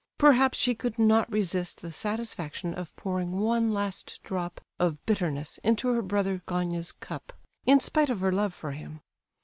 Perhaps 0.17 0.57
she 0.57 0.73
could 0.73 0.97
not 0.97 1.31
resist 1.31 1.83
the 1.83 1.91
satisfaction 1.91 2.73
of 2.73 2.95
pouring 2.95 3.33
one 3.37 3.71
last 3.71 4.19
drop 4.23 4.59
of 4.79 4.97
bitterness 5.05 5.59
into 5.63 5.89
her 5.89 6.01
brother 6.01 6.41
Gania's 6.47 6.91
cup, 6.91 7.33
in 7.67 7.79
spite 7.79 8.09
of 8.09 8.21
her 8.21 8.31
love 8.31 8.55
for 8.55 8.71
him. 8.71 9.01